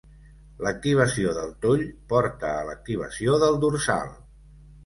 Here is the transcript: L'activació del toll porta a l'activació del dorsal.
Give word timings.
L'activació 0.67 1.33
del 1.39 1.53
toll 1.67 1.83
porta 2.13 2.55
a 2.57 2.65
l'activació 2.71 3.39
del 3.45 3.63
dorsal. 3.67 4.15